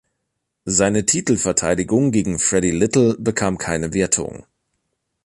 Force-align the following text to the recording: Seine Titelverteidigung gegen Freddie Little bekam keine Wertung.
Seine 0.65 1.05
Titelverteidigung 1.05 2.09
gegen 2.09 2.39
Freddie 2.39 2.71
Little 2.71 3.15
bekam 3.19 3.59
keine 3.59 3.93
Wertung. 3.93 4.47